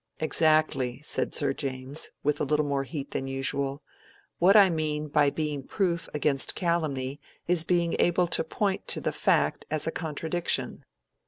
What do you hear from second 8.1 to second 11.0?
to point to the fact as a contradiction."